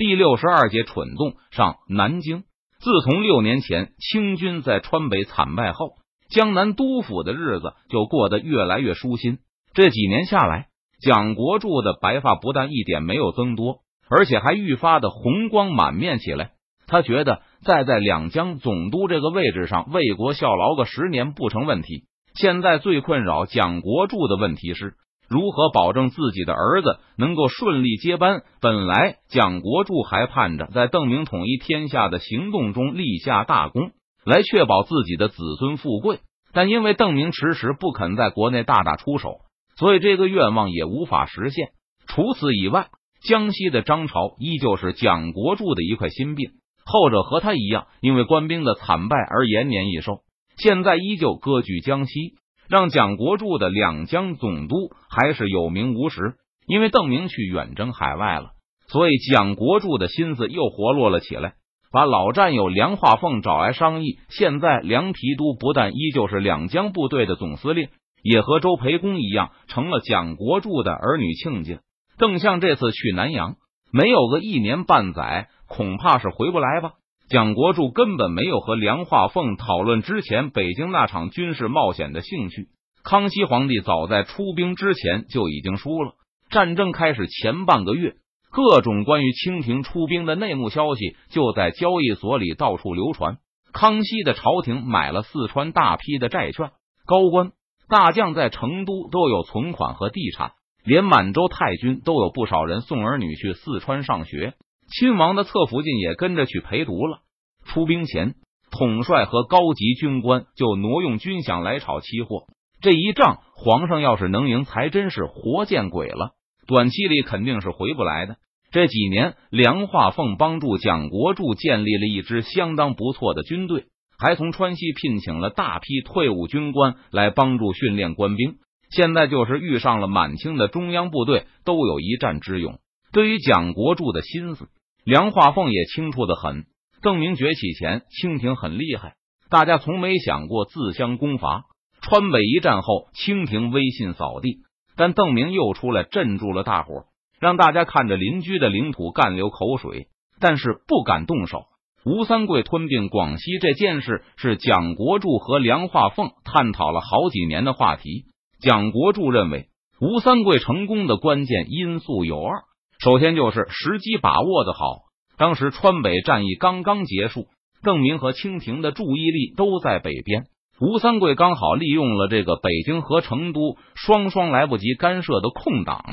[0.00, 2.44] 第六十二节蠢动上南京。
[2.78, 5.90] 自从六年前清军在川北惨败后，
[6.30, 9.40] 江南督府的日子就过得越来越舒心。
[9.74, 10.68] 这几年下来，
[11.02, 16.52] 蒋国柱的白发不但一点没有增多，而且还愈发的红光满面起来。
[16.86, 22.04] 他觉得再在两江总督这个位置上为国效劳个十年不成问题。
[22.34, 24.94] 现在最困扰蒋国柱的问题是。
[25.30, 28.42] 如何保证自己的儿子能够顺利接班？
[28.60, 33.92] 本来蒋国柱还盼着在邓明统一天下的行动中立下大功，
[34.24, 36.18] 来确保自己的子孙富贵。
[36.52, 39.42] 但因为邓明迟迟不肯在国内大打出手，
[39.76, 41.68] 所以这个愿望也无法实现。
[42.08, 42.88] 除此以外，
[43.22, 46.50] 江西的张朝依旧是蒋国柱的一块心病，
[46.84, 50.22] 后者和他一样，因为官兵的惨败而延年益寿，
[50.56, 52.34] 现在依旧割据江西。
[52.70, 54.76] 让蒋国柱的两江总督
[55.10, 56.34] 还是有名无实，
[56.68, 58.52] 因为邓明去远征海外了，
[58.86, 61.54] 所以蒋国柱的心思又活络了起来，
[61.90, 64.20] 把老战友梁化凤找来商议。
[64.28, 67.88] 现在梁提督不但依旧是两江部队的总司令，
[68.22, 71.80] 也和周培公一样成了蒋国柱的儿女亲家。
[72.18, 73.56] 邓相这次去南阳，
[73.92, 76.92] 没有个一年半载，恐怕是回不来吧。
[77.30, 82.66] 蒋国柱根本没有和梁化凤讨论之前北京那场军事冒险的兴趣。
[83.04, 86.14] 康熙皇帝早在出兵之前就已经输了。
[86.50, 88.14] 战争开始前半个月，
[88.50, 93.36] 各种关于清廷出兵的内幕消息就在交易所里到处流传。
[93.72, 96.72] 康熙的朝廷买了四川大批的债券，
[97.06, 97.52] 高官
[97.88, 100.50] 大将在成都都有存款和地产，
[100.84, 104.54] 连满洲太君都有不少人送儿女去四川上学。
[104.90, 107.20] 亲王的侧福晋也跟着去陪读了。
[107.64, 108.34] 出兵前，
[108.70, 112.46] 统帅和高级军官就挪用军饷来炒期货。
[112.80, 116.32] 这一仗，皇上要是能赢，才真是活见鬼了。
[116.66, 118.36] 短期里肯定是回不来的。
[118.72, 123.84] 这几年，梁化凤帮助蒋国柱建立了一支相当不错的军队，
[124.18, 128.56] 还从川西聘请了大批退伍军官来帮助训练官兵。
[128.90, 132.80] 现在就是遇上了满清的中央部队，都有一战之勇。
[133.12, 134.68] 对于蒋国柱的心思。
[135.04, 136.64] 梁化凤也清楚的很。
[137.02, 139.14] 邓明崛起前，清廷很厉害，
[139.48, 141.64] 大家从没想过自相攻伐。
[142.02, 144.58] 川北一战后，清廷威信扫地，
[144.96, 147.04] 但邓明又出来镇住了大伙，
[147.40, 151.64] 让大家看着邻居的领土干流口水，但是不敢动手。
[152.04, 158.24] 吴三桂吞并广西这件事，是蒋国柱和梁化凤探讨了好几年的话题。
[158.60, 159.68] 蒋国柱认为，
[160.00, 162.62] 吴三桂成功的关键因素有二。
[163.02, 165.04] 首先就是时机把握的好。
[165.38, 167.46] 当时川北战役刚刚结束，
[167.82, 170.44] 邓明和清廷的注意力都在北边，
[170.78, 176.04] 吴三桂刚好利用了这个北京和成都双双来不及干涉的空档。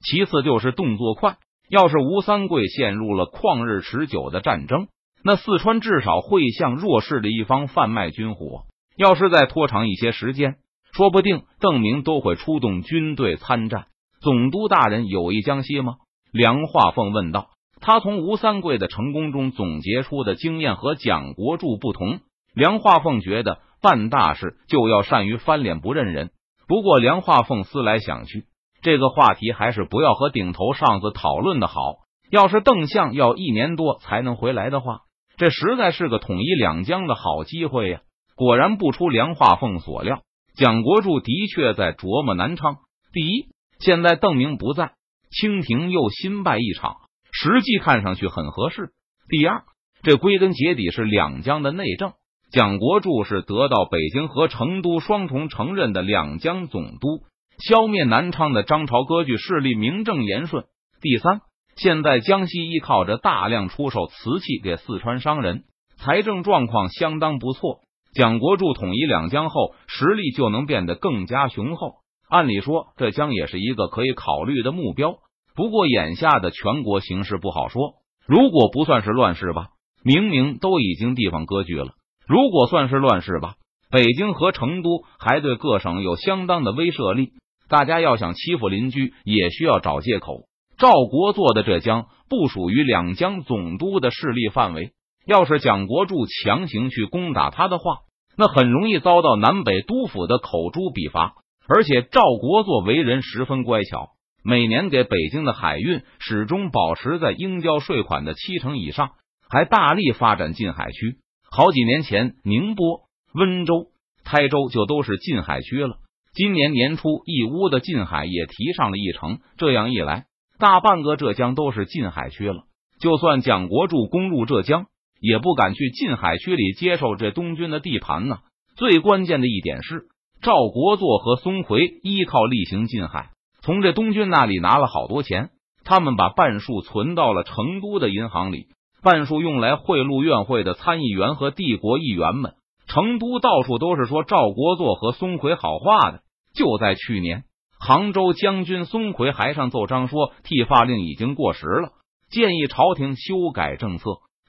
[0.00, 1.38] 其次就是动作快，
[1.68, 4.86] 要是吴三桂陷入了旷日持久的战争，
[5.24, 8.62] 那四川至少会向弱势的一方贩卖军火。
[8.96, 10.54] 要是再拖长一些时间，
[10.92, 13.86] 说不定邓明都会出动军队参战。
[14.20, 15.94] 总督大人有意江西吗？
[16.32, 17.50] 梁化凤问道。
[17.80, 22.20] 他从吴三桂的成功中总结出的经验和蒋国柱不同。
[22.54, 26.30] 梁化凤觉得办大事就要善于翻脸不认人。
[26.66, 28.46] 不过梁化凤思来想去，
[28.82, 31.98] 这个话题还是不要和顶头上司讨论的好。
[32.30, 35.02] 要是邓相要一年多才能回来的话，
[35.36, 38.00] 这实在是个统一两江的好机会呀！
[38.34, 40.20] 果然不出梁化凤所料，
[40.54, 42.76] 蒋国柱的确在琢磨南昌。
[43.12, 43.46] 第一，
[43.78, 44.92] 现在邓明不在，
[45.30, 46.96] 清廷又新败一场。
[47.30, 48.90] 实际看上去很合适。
[49.28, 49.62] 第二，
[50.02, 52.12] 这归根结底是两江的内政。
[52.50, 57.24] 蒋国柱是得到北京和成都双重承认的两江总督，
[57.58, 60.64] 消灭南昌的张朝割据势力名正言顺。
[61.02, 61.42] 第三，
[61.76, 65.64] 现在江西依靠着大量出售瓷器给四川商人，
[65.98, 67.80] 财政状况相当不错。
[68.14, 71.96] 蒋国柱统一两江后，实力就能变得更加雄厚。
[72.28, 75.16] 按理说，这将也是一个可以考虑的目标。
[75.54, 77.94] 不过眼下的全国形势不好说，
[78.26, 79.68] 如果不算是乱世吧，
[80.04, 81.94] 明明都已经地方割据了；
[82.26, 83.54] 如果算是乱世吧，
[83.90, 87.30] 北京和成都还对各省有相当的威慑力。
[87.68, 90.42] 大家要想欺负邻居，也需要找借口。
[90.78, 94.92] 赵国做的浙江不属于两江总督的势力范围，
[95.26, 98.00] 要是蒋国柱强行去攻打他的话，
[98.36, 101.34] 那很容易遭到南北督府的口诛笔伐。
[101.68, 104.10] 而且赵国作为人十分乖巧。
[104.42, 109.10] 每年给北京的海运始终保持在应交税款的七成以上，
[109.50, 111.18] 还大力发展近海区。
[111.50, 113.02] 好几年前，宁波、
[113.34, 113.88] 温州、
[114.24, 115.96] 台州就都是近海区了。
[116.32, 119.40] 今年年初，义乌的近海也提上了一城。
[119.58, 120.26] 这样一来，
[120.58, 122.62] 大半个浙江都是近海区了。
[123.00, 124.86] 就算蒋国柱攻入浙江，
[125.20, 128.38] 也不敢去近海区里接受这东军的地盘呢。
[128.76, 130.06] 最关键的一点是，
[130.40, 133.30] 赵国作和松回依靠例行晋海，
[133.60, 135.50] 从这东军那里拿了好多钱，
[135.84, 138.66] 他们把半数存到了成都的银行里，
[139.02, 142.54] 半数用来贿赂院会的参议员和帝国议员们。
[142.86, 146.20] 成都到处都是说赵国作和松回好话的。
[146.54, 147.44] 就在去年，
[147.78, 151.90] 杭州将军松回还上奏章说，剃发令已经过时了。
[152.30, 154.04] 建议朝廷修改政策，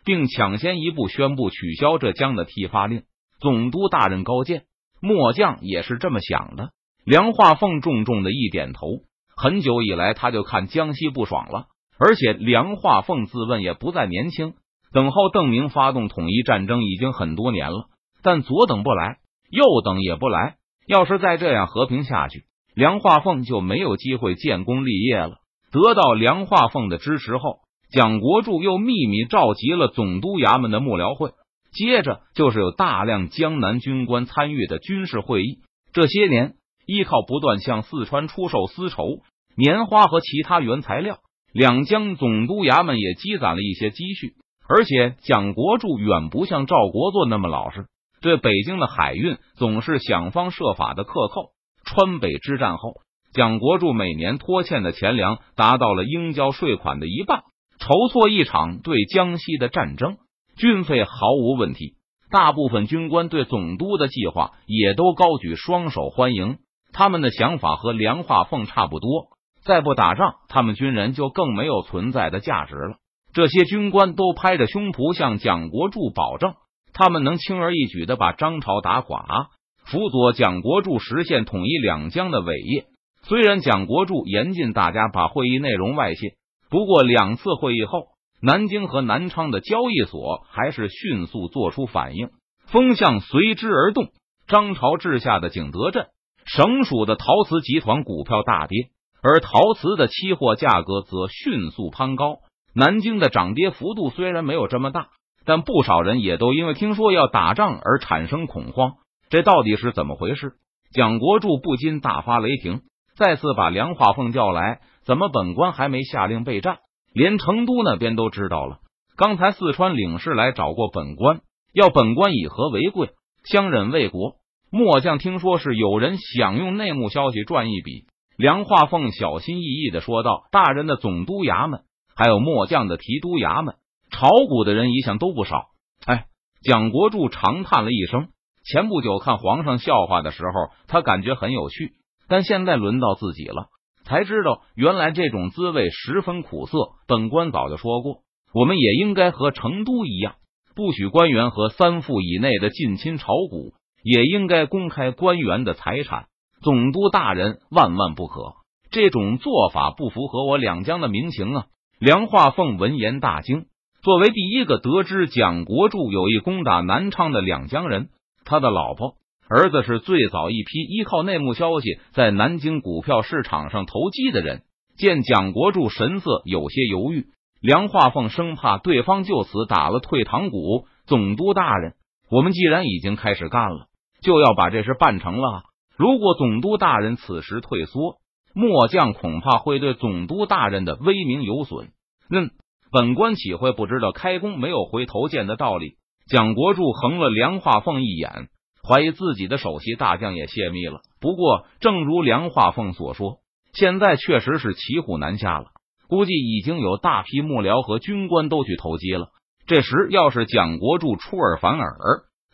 [0.05, 3.03] 并抢先一步宣布取消浙江的剃发令。
[3.41, 4.63] 总督大人高见，
[5.01, 6.69] 末将也是这么想的。
[7.05, 8.87] 梁化凤重重的一点头。
[9.35, 11.67] 很久以来，他就看江西不爽了。
[11.97, 14.53] 而且梁化凤自问也不再年轻，
[14.93, 17.87] 等候邓明发动统一战争已经很多年了，
[18.21, 19.17] 但左等不来，
[19.49, 20.55] 右等也不来。
[20.87, 22.43] 要是再这样和平下去，
[22.75, 25.37] 梁化凤就没有机会建功立业了。
[25.71, 27.59] 得到梁化凤的支持后。
[27.91, 31.31] 蒋国柱又秘密召集了总督衙门的幕僚会，
[31.79, 35.59] 接着就是有大量江南军官参与的军事会议。
[35.93, 36.55] 这些年，
[36.85, 39.21] 依靠不断向四川出售丝绸、
[39.55, 41.19] 棉花和其他原材料，
[41.53, 44.33] 两江总督衙门也积攒了一些积蓄。
[44.67, 47.85] 而且，蒋国柱远不像赵国作那么老实，
[48.19, 51.51] 对北京的海运总是想方设法的克扣。
[51.85, 52.95] 川北之战后，
[53.31, 57.43] 蒋国柱每年拖欠的钱粮达到了应交税款的一半。
[57.79, 60.17] 筹措一场对江西的战争，
[60.59, 61.95] 军费毫无问题。
[62.29, 66.57] 大部分军官对总督的计划也都高举双手欢迎。
[66.91, 69.29] 他们的想法和梁化凤差不多，
[69.63, 72.97] 再不打仗，他们军人就更没有存在的价值了。
[73.31, 76.53] 这些军官都拍着胸脯向蒋国柱保证，
[76.93, 79.49] 他们能轻而易举的把张朝打垮，
[79.85, 82.85] 辅佐蒋国柱实现统一两江的伟业。
[83.23, 86.33] 虽然蒋国柱严禁大家把会议内容外泄。
[86.69, 88.07] 不过两次会议后，
[88.41, 92.29] 南京和南昌的交易所还是迅速做出反应，
[92.67, 94.07] 风向随之而动。
[94.47, 96.07] 张朝治下的景德镇
[96.45, 98.89] 省属的陶瓷集团股票大跌，
[99.21, 102.37] 而陶瓷的期货价格则迅速攀高。
[102.73, 105.09] 南京的涨跌幅度虽然没有这么大，
[105.45, 108.93] 但不少人也都因为听说要打仗而产生恐慌。
[109.29, 110.53] 这到底是怎么回事？
[110.91, 112.81] 蒋国柱不禁大发雷霆，
[113.15, 114.79] 再次把梁化凤叫来。
[115.03, 115.29] 怎么？
[115.29, 116.79] 本官还没下令备战，
[117.13, 118.79] 连成都那边都知道了。
[119.17, 121.41] 刚才四川领事来找过本官，
[121.73, 123.11] 要本官以和为贵，
[123.43, 124.35] 相忍为国。
[124.71, 128.05] 末将听说是有人想用内幕消息赚一笔。
[128.37, 131.81] 梁化凤小心翼翼的说道：“大人的总督衙门，
[132.15, 133.75] 还有末将的提督衙门，
[134.11, 135.65] 炒股的人一向都不少。”
[136.05, 136.27] 哎，
[136.61, 138.29] 蒋国柱长叹了一声。
[138.63, 141.93] 前不久看皇上笑话的时候，他感觉很有趣，
[142.27, 143.67] 但现在轮到自己了。
[144.09, 146.77] 才知道，原来这种滋味十分苦涩。
[147.07, 148.21] 本官早就说过，
[148.55, 150.35] 我们也应该和成都一样，
[150.75, 156.25] 不许官员和三副以内的近亲炒股，也应该公开官员的财产。
[156.61, 158.55] 总督大人，万万不可！
[158.89, 161.65] 这种做法不符合我两江的民情啊！
[161.99, 163.67] 梁化凤闻言大惊。
[164.01, 168.09] 作为第一个得知蒋国柱有意攻打南昌的两江人，
[168.43, 169.13] 他的老婆。
[169.49, 174.61] 儿子是最早一批依靠内幕消息在南京股票市场上投机的人。
[174.95, 177.29] 见蒋国柱神色有些犹豫，
[177.59, 180.85] 梁化凤生怕对方就此打了退堂鼓。
[181.07, 181.93] 总督大人，
[182.29, 183.87] 我们既然已经开始干了，
[184.21, 185.63] 就要把这事办成了。
[185.97, 188.17] 如果总督大人此时退缩，
[188.53, 191.87] 末将恐怕会对总督大人的威名有损。
[192.29, 192.51] 嗯，
[192.91, 195.95] 本官岂会不知道开弓没有回头箭的道理？
[196.27, 198.49] 蒋国柱横了梁化凤一眼。
[198.89, 201.01] 怀疑自己的首席大将也泄密了。
[201.21, 203.37] 不过，正如梁化凤所说，
[203.71, 205.65] 现在确实是骑虎难下了。
[206.07, 209.27] 估计已经有大批幕僚和军官都去投机了。
[209.67, 211.93] 这时，要是蒋国柱出尔反尔，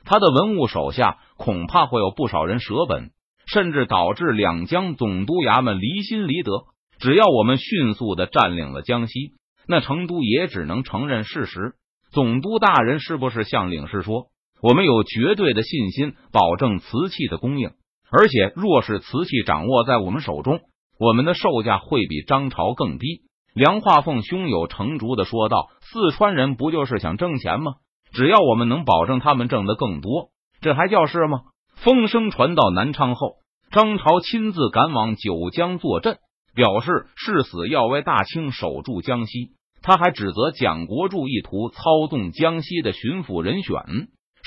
[0.04, 3.12] 他的文武手下恐怕会有不少人舍本，
[3.48, 6.66] 甚至导致两江总督衙门离心离德。
[7.00, 9.36] 只要我们迅速的占领了江西，
[9.70, 11.76] 那成都也只能承认事实。
[12.12, 14.28] 总督大人是不是向领事说？
[14.62, 17.72] 我们有绝对的信心，保证瓷器的供应。
[18.10, 20.60] 而且，若是瓷器掌握在我们手中，
[21.00, 23.24] 我们的售价会比张朝更低。
[23.54, 27.74] 梁化凤胸有成竹的说道：“四川人不就是想挣钱吗？
[28.12, 30.30] 只要我们能保证他们挣得更多，
[30.62, 31.42] 这还叫事吗？”
[31.76, 33.36] 风声传到南昌后，
[33.72, 36.18] 张朝亲自赶往九江坐镇，
[36.54, 39.52] 表示誓死要为大清守住江西。
[39.82, 43.76] 他还指责蒋国柱意图操纵江西的巡抚人选。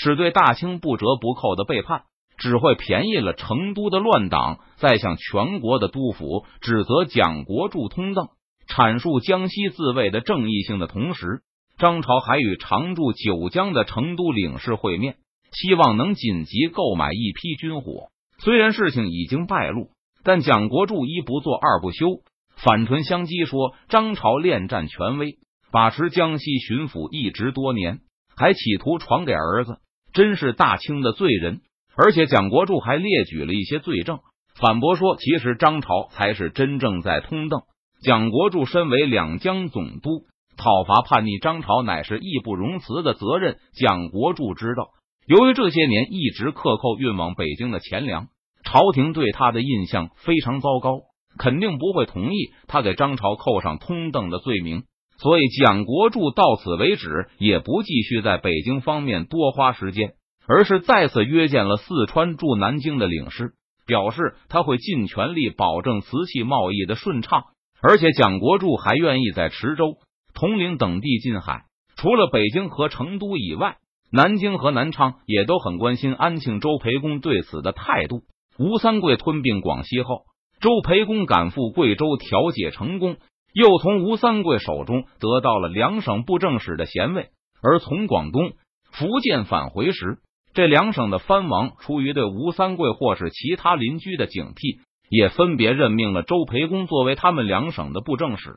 [0.01, 2.05] 是对大清不折不扣的背叛，
[2.39, 8.29] 只会便宜了成都的乱党，再向全国的督府指责蒋国柱通邓。
[8.69, 11.41] 阐述江西自卫的正义性的同时，
[11.79, 15.17] 张朝还与常驻九江的成都领事会面，
[15.53, 18.11] 希望能紧急购买一批军火。
[18.39, 19.89] 虽然事情已经败露，
[20.23, 22.07] 但蒋国柱一不做二不休，
[22.55, 25.39] 反唇相讥说张朝恋战权威，
[25.73, 28.01] 把持江西巡抚一职多年，
[28.37, 29.79] 还企图传给儿子，
[30.13, 31.61] 真是大清的罪人。
[31.97, 34.21] 而且蒋国柱还列举了一些罪证，
[34.55, 37.63] 反驳说其实张朝才是真正在通邓。
[38.01, 43.59] 蒋国柱身为两江总督，讨伐叛逆张朝乃是义不容辞的责任。
[43.75, 44.91] 蒋国柱知道。
[45.27, 48.29] 由于这些年一直克扣运往北京的钱粮，
[48.65, 51.01] 朝廷对他的印象非常糟糕，
[51.37, 52.37] 肯定不会同意
[52.67, 54.85] 他给张朝扣上通邓的罪名。
[55.21, 60.15] 所以蒋国柱到此为止，也不继续在北京方面多花时间，
[60.47, 63.53] 而是再次约见了四川驻南京的领事，
[63.87, 67.45] 表示他会尽全力保证瓷器贸易的顺畅，
[67.83, 69.97] 而且蒋国柱还愿意在池州、
[70.35, 71.65] 铜陵等地近海，
[71.97, 73.77] 除了北京和成都以外。
[74.11, 78.23] 南京和南昌也都很关心安庆周培公对此的态度。
[78.59, 80.23] 吴三桂吞并广西后，
[80.63, 83.19] 周培公赶赴贵州调解成功，
[83.53, 87.29] 又从吴三桂手中得到了两省布政使的衔位。
[87.63, 88.53] 而从广东、
[88.93, 90.19] 福建返回时，
[90.55, 94.79] 这两省的藩王出于对吴三桂或是其他邻居的警惕，
[95.11, 98.51] 也分别任命了周培公作为他们两省的布政使。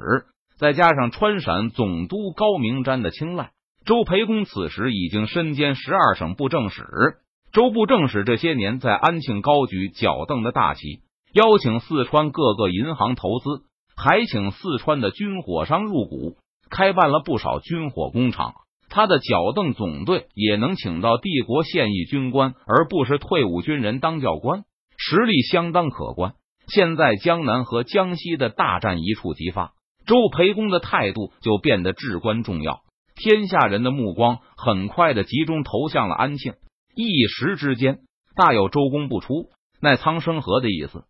[0.57, 3.51] 再加上川陕总督高明瞻的青睐。
[3.83, 6.83] 周培公此时已经身兼十二省布政使，
[7.51, 10.99] 周布政使这些年在安庆高举脚蹬的大旗，
[11.33, 13.63] 邀请四川各个银行投资，
[13.95, 16.37] 还请四川的军火商入股，
[16.69, 18.53] 开办了不少军火工厂。
[18.89, 24.65] 他的脚蹬总队也能请到帝国现役军官，而不是退伍军人当教官，
[24.97, 26.33] 实力相当可观。
[26.67, 29.73] 现在江南和江西的大战一触即发，
[30.05, 32.81] 周培公的态度就变得至关重要。
[33.15, 36.53] 天下人的目光很快的集中投向了安庆，
[36.95, 37.99] 一时之间
[38.35, 39.49] 大有周公不出，
[39.81, 41.05] 奈苍生何的意思。